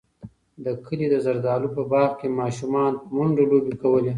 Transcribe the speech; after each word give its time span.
د 0.63 0.65
کلي 0.85 1.07
د 1.13 1.15
زردالیو 1.25 1.73
په 1.75 1.83
باغ 1.91 2.09
کې 2.19 2.27
ماشومانو 2.39 2.99
په 3.03 3.09
منډو 3.15 3.43
لوبې 3.51 3.73
کولې. 3.81 4.09